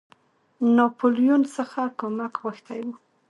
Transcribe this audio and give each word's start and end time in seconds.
ناپولیون 0.75 1.41
څخه 1.55 1.81
کومک 1.99 2.33
غوښتی 2.43 2.79
وو. 2.85 2.93